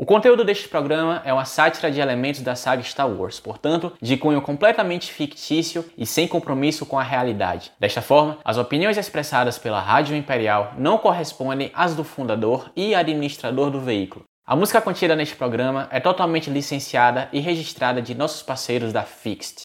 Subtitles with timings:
[0.00, 4.16] O conteúdo deste programa é uma sátira de elementos da saga Star Wars, portanto, de
[4.16, 7.72] cunho completamente fictício e sem compromisso com a realidade.
[7.80, 13.72] Desta forma, as opiniões expressadas pela Rádio Imperial não correspondem às do fundador e administrador
[13.72, 14.24] do veículo.
[14.46, 19.64] A música contida neste programa é totalmente licenciada e registrada de nossos parceiros da Fixed.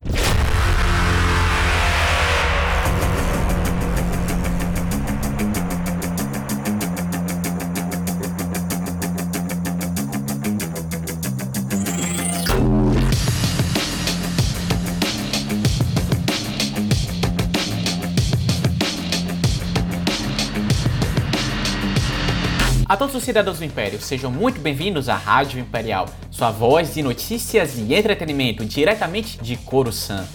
[22.94, 27.02] A todos os cidadãos do Império, sejam muito bem-vindos à Rádio Imperial, sua voz de
[27.02, 30.28] notícias e entretenimento diretamente de Coruscant.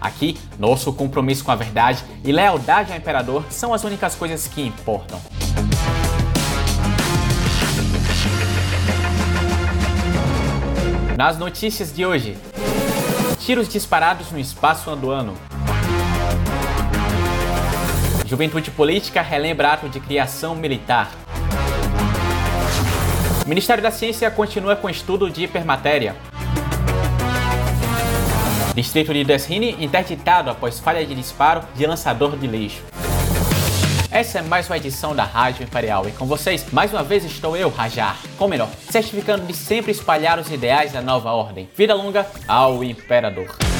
[0.00, 4.62] Aqui, nosso compromisso com a verdade e lealdade ao Imperador são as únicas coisas que
[4.62, 5.20] importam.
[11.18, 12.38] Nas notícias de hoje,
[13.40, 15.34] tiros disparados no espaço andoano,
[18.26, 21.10] Juventude Política relembra ato de criação militar.
[23.44, 26.16] O Ministério da Ciência continua com estudo de hipermatéria.
[28.74, 32.82] Distrito de Desrine interditado após falha de disparo de lançador de lixo.
[34.10, 37.56] Essa é mais uma edição da Rádio Imperial e com vocês, mais uma vez estou
[37.56, 41.68] eu, Rajar, com melhor, certificando de sempre espalhar os ideais da nova ordem.
[41.76, 43.73] Vida longa ao Imperador.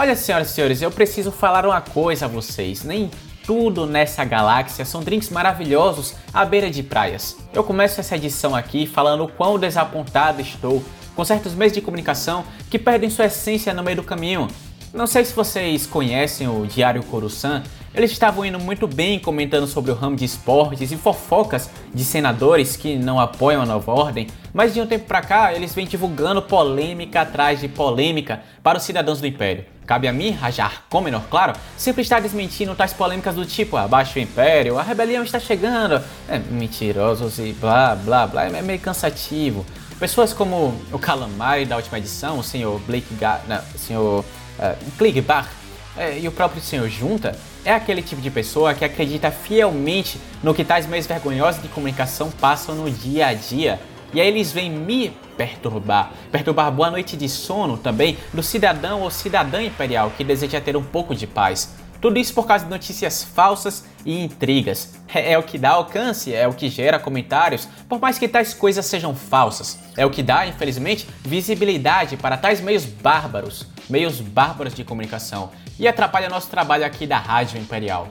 [0.00, 2.84] Olha, senhoras e senhores, eu preciso falar uma coisa a vocês.
[2.84, 3.10] Nem
[3.44, 7.36] tudo nessa galáxia são drinks maravilhosos à beira de praias.
[7.52, 10.84] Eu começo essa edição aqui falando o quão desapontado estou
[11.16, 14.46] com certos meios de comunicação que perdem sua essência no meio do caminho.
[14.94, 19.90] Não sei se vocês conhecem o Diário Coruscant, eles estavam indo muito bem comentando sobre
[19.90, 24.72] o ramo de esportes e fofocas de senadores que não apoiam a nova ordem, mas
[24.72, 29.20] de um tempo para cá eles vêm divulgando polêmica atrás de polêmica para os cidadãos
[29.20, 29.64] do Império.
[29.88, 34.22] Cabe a mim, Rajar Comenor, claro, sempre estar desmentindo tais polêmicas do tipo abaixo o
[34.22, 39.64] Império, a rebelião está chegando, é, mentirosos e blá blá blá, é meio cansativo.
[39.98, 43.40] Pessoas como o Calamari da última edição, o senhor Blake Gar...
[43.48, 45.50] não, o senhor uh, Klieg Bar,
[45.96, 47.34] é, e o próprio senhor Junta,
[47.64, 52.30] é aquele tipo de pessoa que acredita fielmente no que tais meios vergonhosos de comunicação
[52.30, 53.80] passam no dia a dia
[54.12, 59.10] e aí eles vêm me perturbar, perturbar boa noite de sono também do cidadão ou
[59.10, 61.74] cidadã imperial que deseja ter um pouco de paz.
[62.00, 64.94] Tudo isso por causa de notícias falsas e intrigas.
[65.12, 68.54] É, é, o que dá alcance, é o que gera comentários, por mais que tais
[68.54, 69.78] coisas sejam falsas.
[69.96, 75.88] É o que dá, infelizmente, visibilidade para tais meios bárbaros, meios bárbaros de comunicação, e
[75.88, 78.08] atrapalha nosso trabalho aqui da Rádio Imperial.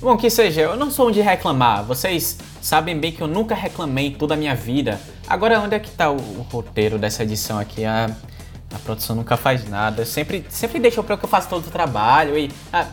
[0.00, 3.54] Bom, que seja, eu não sou um de reclamar, vocês sabem bem que eu nunca
[3.54, 5.00] reclamei toda a minha vida.
[5.28, 7.84] Agora, onde é que tá o, o roteiro dessa edição aqui?
[7.84, 8.10] A,
[8.74, 12.36] a produção nunca faz nada, sempre, sempre deixa para que eu faça todo o trabalho
[12.36, 12.50] e...
[12.72, 12.88] Ah,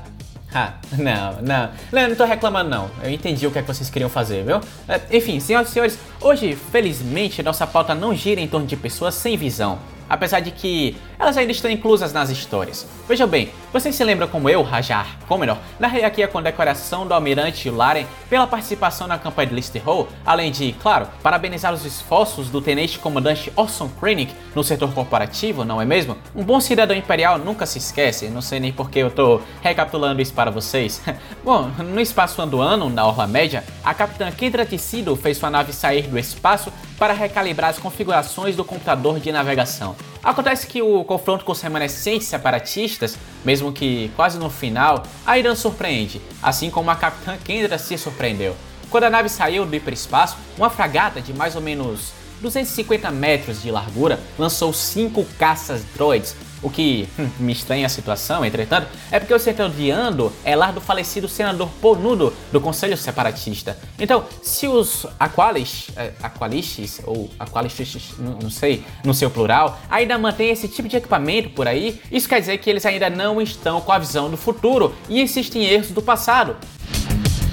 [0.53, 2.91] ah, não, não, não, não tô reclamando não.
[3.01, 4.61] Eu entendi o que é que vocês queriam fazer, viu?
[4.87, 9.15] É, enfim, senhoras e senhores, hoje, felizmente, nossa pauta não gira em torno de pessoas
[9.15, 9.79] sem visão
[10.09, 12.87] apesar de que elas ainda estão inclusas nas histórias.
[13.07, 17.69] Vejam bem, vocês se lembram como eu, Rajar Comenor, narrei aqui a condecoração do Almirante
[17.69, 22.61] Laren pela participação na campanha de Lister Hall, além de, claro, parabenizar os esforços do
[22.61, 26.17] Tenente Comandante Orson Krennic no setor corporativo, não é mesmo?
[26.35, 30.33] Um bom cidadão imperial nunca se esquece, não sei nem porque eu tô recapitulando isso
[30.33, 31.01] para vocês.
[31.43, 36.03] bom, no espaço andoano, na Orla Média, a Capitã Kendra Tecido fez sua nave sair
[36.03, 36.71] do espaço
[37.03, 39.93] para recalibrar as configurações do computador de navegação.
[40.23, 46.21] Acontece que o confronto com os remanescentes separatistas, mesmo que quase no final, ainda surpreende,
[46.41, 48.55] assim como a Capitã Kendra se surpreendeu.
[48.89, 53.69] Quando a nave saiu do hiperespaço, uma fragata de mais ou menos 250 metros de
[53.69, 56.33] largura lançou cinco caças droids
[56.63, 60.55] o que hum, me estranha a situação, entretanto, é porque o setor de Ando é
[60.55, 63.77] lar do falecido senador Ponudo do Conselho Separatista.
[63.99, 70.17] Então, se os Aqualis, é, Aqualiches, ou Aqualiches, não, não sei, no seu plural, ainda
[70.17, 73.81] mantêm esse tipo de equipamento por aí, isso quer dizer que eles ainda não estão
[73.81, 76.55] com a visão do futuro e insistem em erros do passado.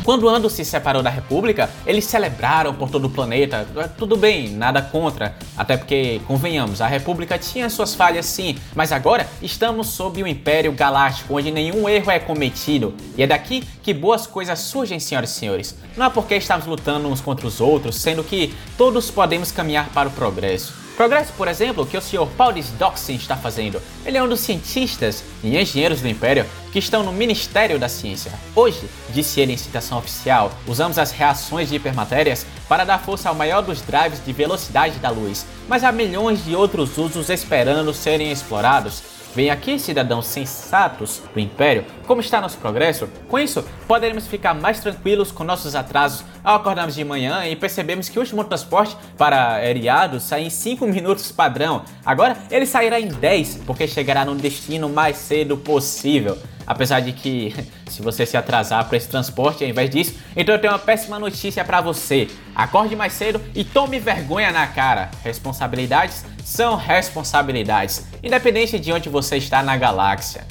[0.04, 3.66] Quando Ando se separou da República, eles celebraram por todo o planeta.
[3.98, 5.36] Tudo bem, nada contra.
[5.56, 10.72] Até porque, convenhamos, a República tinha suas falhas sim, mas agora estamos sob o Império
[10.72, 12.94] Galáctico, onde nenhum erro é cometido.
[13.16, 15.76] E é daqui que boas coisas surgem, senhoras e senhores.
[15.96, 20.08] Não é porque estamos lutando uns contra os outros, sendo que todos podemos caminhar para
[20.08, 20.89] o progresso.
[21.00, 22.26] Progresso, por exemplo, que o Sr.
[22.36, 23.80] Paulus Doxin está fazendo.
[24.04, 28.30] Ele é um dos cientistas e engenheiros do Império que estão no Ministério da Ciência.
[28.54, 33.34] Hoje, disse ele em citação oficial, usamos as reações de hipermatérias para dar força ao
[33.34, 38.30] maior dos drives de velocidade da luz, mas há milhões de outros usos esperando serem
[38.30, 39.02] explorados
[39.32, 43.08] Vem aqui, cidadãos sensatos do Império, como está nosso progresso?
[43.28, 48.08] Com isso, poderemos ficar mais tranquilos com nossos atrasos ao acordarmos de manhã e percebemos
[48.08, 51.84] que o último transporte para aeriados sai em 5 minutos padrão.
[52.04, 56.36] Agora ele sairá em 10, porque chegará no destino mais cedo possível.
[56.70, 57.52] Apesar de que,
[57.90, 61.18] se você se atrasar para esse transporte ao invés disso, então eu tenho uma péssima
[61.18, 62.28] notícia para você.
[62.54, 65.10] Acorde mais cedo e tome vergonha na cara.
[65.24, 70.46] Responsabilidades são responsabilidades, independente de onde você está na galáxia.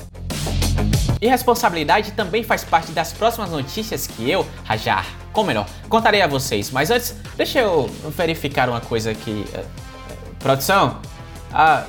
[1.21, 6.27] E responsabilidade também faz parte das próximas notícias que eu, Rajar, como melhor, contarei a
[6.27, 6.69] vocês.
[6.69, 9.45] Mas antes, deixa eu verificar uma coisa aqui.
[9.53, 10.99] Uh, produção,
[11.53, 11.87] uh,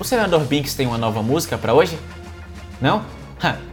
[0.00, 1.96] o senador Binks tem uma nova música para hoje?
[2.80, 3.21] Não?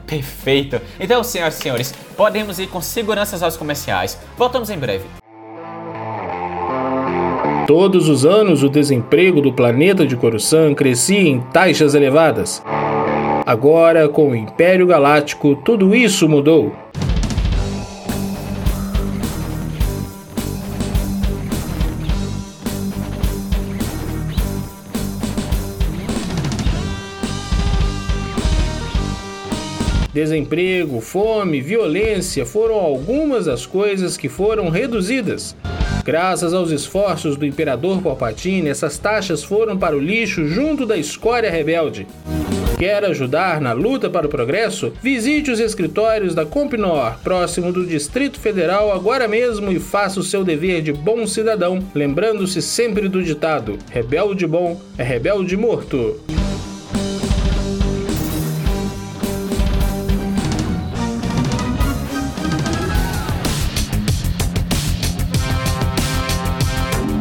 [0.05, 0.81] Perfeito!
[0.99, 4.17] Então, senhoras e senhores, podemos ir com segurança aos comerciais.
[4.37, 5.05] Voltamos em breve.
[7.67, 12.63] Todos os anos, o desemprego do planeta de Coruscant crescia em taxas elevadas.
[13.45, 16.75] Agora, com o Império Galáctico, tudo isso mudou.
[30.19, 35.55] Desemprego, fome, violência foram algumas das coisas que foram reduzidas.
[36.03, 41.49] Graças aos esforços do Imperador Palpatine, essas taxas foram para o lixo junto da escória
[41.49, 42.05] rebelde.
[42.77, 44.91] Quer ajudar na luta para o progresso?
[45.01, 50.43] Visite os escritórios da Compnor, próximo do Distrito Federal, agora mesmo e faça o seu
[50.43, 56.19] dever de bom cidadão, lembrando-se sempre do ditado: rebelde bom é rebelde morto.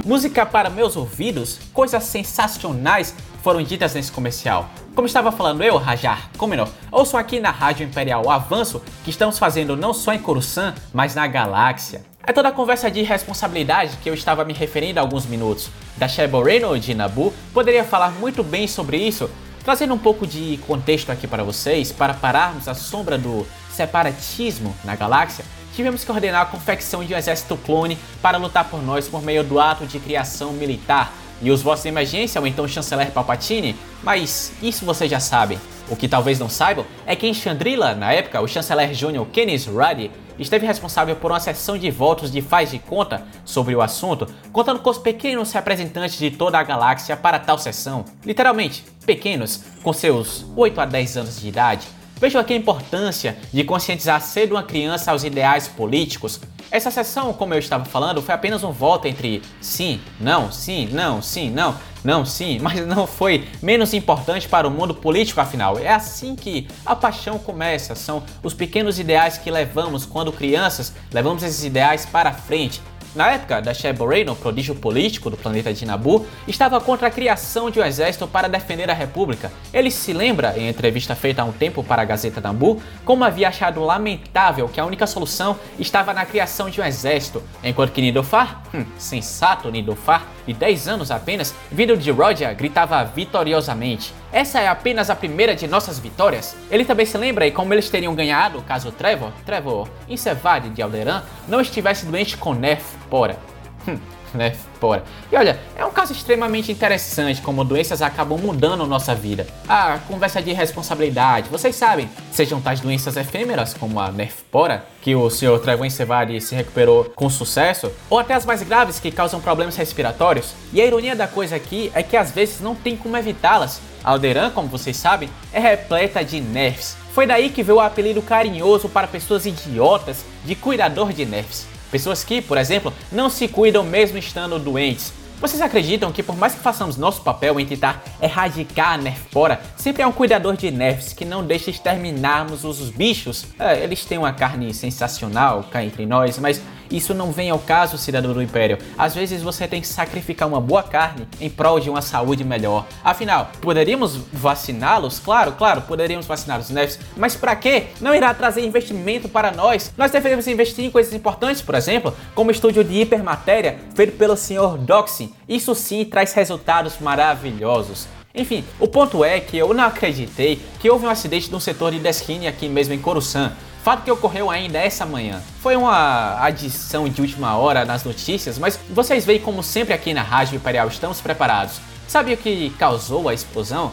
[0.09, 4.71] Música para meus ouvidos, coisas sensacionais foram ditas nesse comercial.
[4.95, 9.39] Como estava falando eu, Rajar Comenor, ouçam aqui na Rádio Imperial o avanço que estamos
[9.39, 12.01] fazendo não só em Coruscant, mas na galáxia.
[12.27, 15.69] É toda a conversa de responsabilidade que eu estava me referindo há alguns minutos.
[15.99, 19.31] Da Shebo Reynolds de Nabu poderia falar muito bem sobre isso,
[19.63, 24.97] trazendo um pouco de contexto aqui para vocês, para pararmos a sombra do separatismo na
[24.97, 25.45] galáxia
[25.79, 29.45] tivemos que ordenar a confecção de um exército clone para lutar por nós por meio
[29.45, 31.13] do ato de criação militar.
[31.41, 35.57] E os vossos de emergência, ou então chanceler Palpatine, mas isso vocês já sabem.
[35.89, 39.69] O que talvez não saibam é que em Chandrila, na época, o chanceler Júnior Kenneth
[39.69, 44.27] Ruddy esteve responsável por uma sessão de votos de faz de conta sobre o assunto,
[44.53, 48.05] contando com os pequenos representantes de toda a galáxia para tal sessão.
[48.27, 51.98] Literalmente, pequenos, com seus 8 a 10 anos de idade.
[52.21, 56.41] Vejam aqui a importância de conscientizar cedo uma criança aos ideais políticos.
[56.69, 61.23] Essa sessão, como eu estava falando, foi apenas um voto entre sim, não, sim, não,
[61.23, 65.79] sim, não, não, sim, mas não foi menos importante para o mundo político, afinal.
[65.79, 67.95] É assim que a paixão começa.
[67.95, 72.83] São os pequenos ideais que levamos quando crianças, levamos esses ideais para frente.
[73.15, 77.71] Na época da Sheb Reno, prodígio político do planeta de Nabu, estava contra a criação
[77.71, 79.51] de um exército para defender a República.
[79.73, 83.49] Ele se lembra, em entrevista feita há um tempo para a Gazeta Nabu, como havia
[83.49, 88.63] achado lamentável que a única solução estava na criação de um exército, enquanto que Nidofar,
[88.75, 94.15] hum, sensato Nidofar, de 10 anos apenas, vindo de Roger, gritava vitoriosamente.
[94.33, 96.57] Essa é apenas a primeira de nossas vitórias.
[96.71, 101.23] Ele também se lembra e como eles teriam ganhado caso Trevor, Trevor Incevad de Alderan,
[101.47, 103.39] não estivesse doente com Nef Pora.
[103.87, 103.99] Hum,
[104.35, 104.55] né?
[104.81, 105.03] Fora.
[105.31, 109.47] E olha, é um caso extremamente interessante como doenças acabam mudando nossa vida.
[109.69, 115.29] A conversa de responsabilidade, vocês sabem, sejam tais doenças efêmeras como a Nerfpora, que o
[115.29, 115.59] Sr.
[115.61, 120.55] Trevor Sevari se recuperou com sucesso, ou até as mais graves que causam problemas respiratórios.
[120.73, 123.81] E a ironia da coisa aqui é que às vezes não tem como evitá-las.
[124.05, 126.97] Alderan, como vocês sabem, é repleta de nerfs.
[127.13, 131.67] Foi daí que veio o apelido carinhoso para pessoas idiotas de cuidador de nerfs.
[131.91, 135.13] Pessoas que, por exemplo, não se cuidam mesmo estando doentes.
[135.41, 140.03] Vocês acreditam que por mais que façamos nosso papel em tentar erradicar a Nerfpora, sempre
[140.03, 143.47] há um cuidador de Nerfs que não deixa exterminarmos os bichos?
[143.57, 147.99] É, eles têm uma carne sensacional cá entre nós, mas isso não vem ao caso,
[147.99, 148.79] cidadão do Império.
[148.97, 152.87] Às vezes você tem que sacrificar uma boa carne em prol de uma saúde melhor.
[153.05, 155.19] Afinal, poderíamos vaciná-los?
[155.19, 157.87] Claro, claro, poderíamos vacinar os Nerfs, mas para quê?
[158.01, 159.93] Não irá trazer investimento para nós.
[159.97, 164.37] Nós devemos investir em coisas importantes, por exemplo, como o estúdio de hipermatéria feito pelo
[164.37, 164.79] Sr.
[164.79, 165.33] Doxy.
[165.49, 168.07] Isso sim traz resultados maravilhosos.
[168.35, 171.99] Enfim, o ponto é que eu não acreditei que houve um acidente no setor de
[171.99, 173.53] Deskine aqui mesmo em Coruscant.
[173.83, 175.41] Fato que ocorreu ainda essa manhã.
[175.61, 180.23] Foi uma adição de última hora nas notícias, mas vocês veem como sempre aqui na
[180.23, 181.81] Rádio Imperial estamos preparados.
[182.07, 183.93] Sabe o que causou a explosão?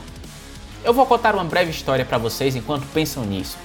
[0.84, 3.58] Eu vou contar uma breve história para vocês enquanto pensam nisso.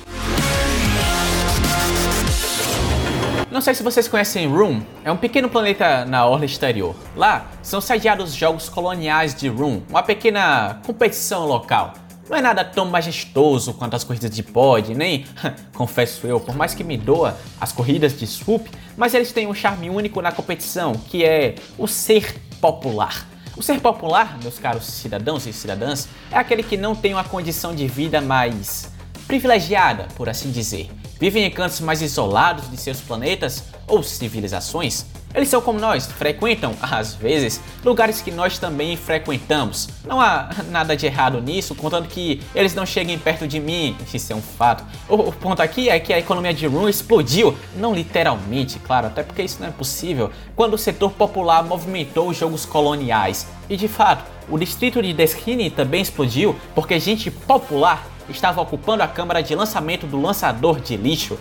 [3.50, 6.94] Não sei se vocês conhecem Room, é um pequeno planeta na orla exterior.
[7.16, 11.92] Lá são sediados jogos coloniais de Room, uma pequena competição local.
[12.30, 15.26] Não é nada tão majestoso quanto as corridas de pod, nem,
[15.74, 19.52] confesso eu, por mais que me doa as corridas de swoop, mas eles têm um
[19.52, 23.26] charme único na competição, que é o ser popular.
[23.56, 27.74] O ser popular, meus caros cidadãos e cidadãs, é aquele que não tem uma condição
[27.74, 28.92] de vida mais
[29.26, 30.88] privilegiada, por assim dizer.
[31.18, 36.74] Vivem em cantos mais isolados de seus planetas ou civilizações eles são como nós, frequentam,
[36.80, 39.88] às vezes, lugares que nós também frequentamos.
[40.04, 44.32] Não há nada de errado nisso, contando que eles não cheguem perto de mim, isso
[44.32, 44.84] é um fato.
[45.08, 49.42] O, ponto aqui é que a economia de Rune explodiu, não literalmente, claro, até porque
[49.42, 53.46] isso não é possível, quando o setor popular movimentou os jogos coloniais.
[53.68, 59.08] E de fato, o distrito de Deskine também explodiu porque gente popular estava ocupando a
[59.08, 61.38] câmara de lançamento do lançador de lixo.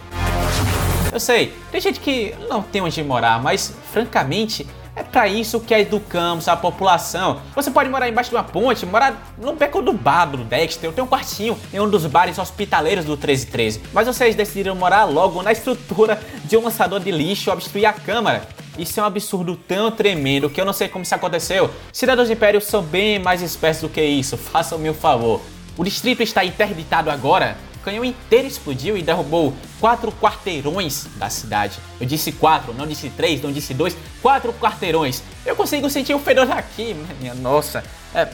[1.12, 5.74] Eu sei, tem gente que não tem onde morar, mas francamente é para isso que
[5.74, 7.42] educamos a população.
[7.56, 10.94] Você pode morar embaixo de uma ponte, morar no beco do bar do Dexter, eu
[10.94, 13.82] tenho um quartinho em um dos bares hospitaleiros do 1313.
[13.94, 18.48] Mas vocês decidiram morar logo na estrutura de um lançador de lixo obstruir a câmara.
[18.78, 21.72] Isso é um absurdo tão tremendo que eu não sei como isso aconteceu.
[21.92, 25.42] Cidadãos de Império são bem mais espertos do que isso, façam-me o um favor.
[25.78, 31.80] O distrito está interditado agora o canhão inteiro explodiu e derrubou quatro quarteirões da cidade.
[32.00, 35.24] Eu disse quatro, não disse três, não disse dois, quatro quarteirões.
[35.46, 37.84] Eu consigo sentir o fedor daqui, minha nossa.
[38.14, 38.28] É,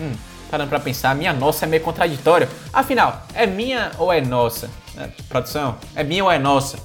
[0.00, 0.12] hum,
[0.50, 2.48] parando pra pensar, minha nossa é meio contraditório.
[2.72, 4.68] Afinal, é minha ou é nossa?
[4.96, 6.76] É, produção, é minha ou é nossa?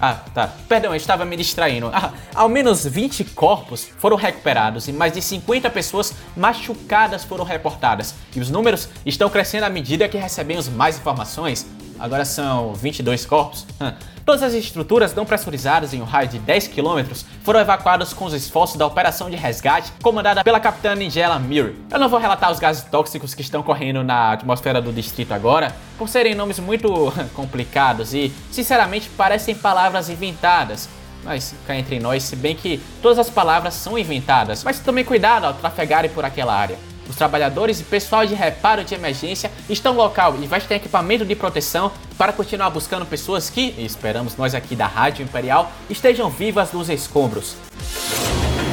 [0.00, 0.50] Ah, tá.
[0.66, 1.90] Perdão, eu estava me distraindo.
[1.92, 8.14] Ah, ao menos 20 corpos foram recuperados e mais de 50 pessoas machucadas foram reportadas.
[8.34, 11.66] E os números estão crescendo à medida que recebemos mais informações.
[11.98, 13.66] Agora são 22 corpos.
[14.30, 17.02] Todas as estruturas não pressurizadas em um raio de 10 km
[17.42, 21.74] foram evacuadas com os esforços da operação de resgate comandada pela capitã Nigella Mir.
[21.90, 25.74] Eu não vou relatar os gases tóxicos que estão correndo na atmosfera do distrito agora,
[25.98, 30.88] por serem nomes muito complicados e, sinceramente, parecem palavras inventadas.
[31.24, 35.44] Mas cá entre nós, se bem que todas as palavras são inventadas, mas tomem cuidado
[35.44, 36.78] ao trafegarem por aquela área.
[37.10, 41.34] Os trabalhadores e pessoal de reparo de emergência estão local e vai ter equipamento de
[41.34, 46.88] proteção para continuar buscando pessoas que, esperamos nós aqui da Rádio Imperial, estejam vivas nos
[46.88, 47.56] escombros.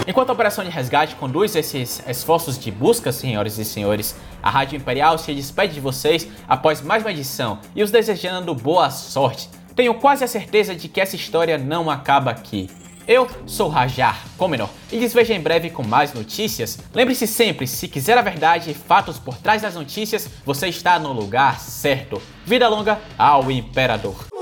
[0.05, 4.77] Enquanto a operação de resgate conduz esses esforços de busca, senhoras e senhores, a Rádio
[4.77, 9.49] Imperial se despede de vocês após mais uma edição e os desejando boa sorte.
[9.75, 12.69] Tenho quase a certeza de que essa história não acaba aqui.
[13.07, 16.77] Eu sou Rajar Comenor e nos vejo em breve com mais notícias.
[16.93, 21.13] Lembre-se sempre, se quiser a verdade e fatos por trás das notícias, você está no
[21.13, 22.21] lugar certo.
[22.45, 24.36] Vida longa ao Imperador.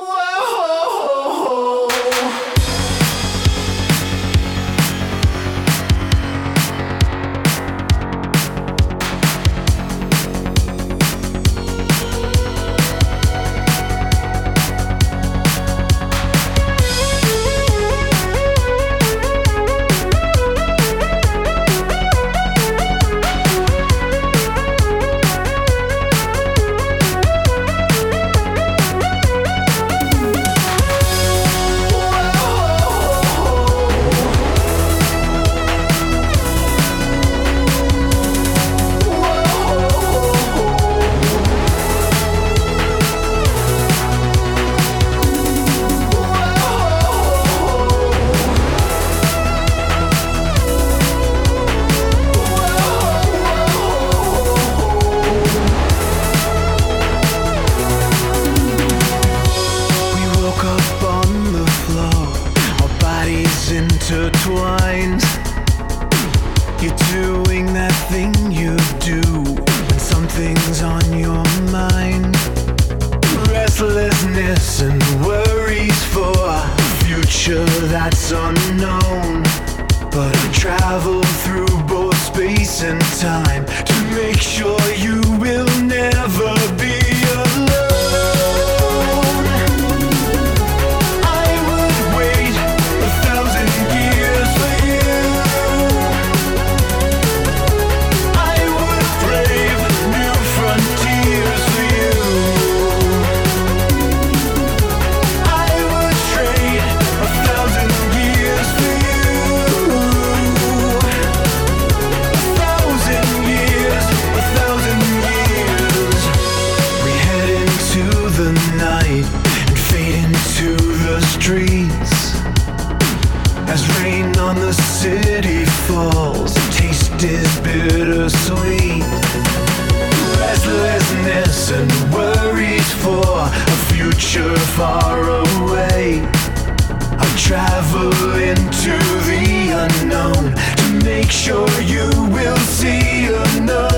[137.45, 138.11] travel
[138.41, 138.97] into
[139.27, 143.94] the unknown to make sure you will see enough.